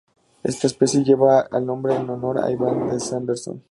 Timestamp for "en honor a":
1.95-2.49